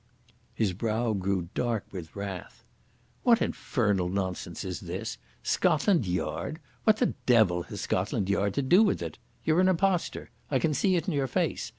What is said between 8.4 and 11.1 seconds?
to do with it? You're an imposter. I can see it